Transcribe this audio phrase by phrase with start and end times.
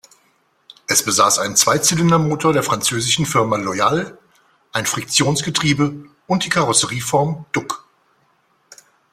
[0.87, 4.17] Es besaß einen Zweizylindermotor der französischen Firma "Loyal",
[4.71, 7.85] ein Friktionsgetriebe und die Karosserieform Duc.